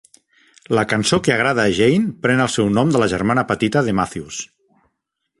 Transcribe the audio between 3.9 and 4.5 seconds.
Matthews.